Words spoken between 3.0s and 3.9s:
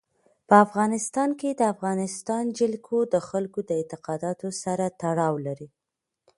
د خلکو د